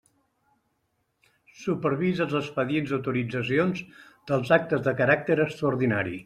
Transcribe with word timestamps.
Supervisa 1.63 2.25
els 2.25 2.33
expedients 2.39 2.95
d'autoritzacions 2.95 3.85
dels 4.33 4.55
actes 4.59 4.85
de 4.89 4.97
caràcter 5.05 5.39
extraordinari. 5.47 6.19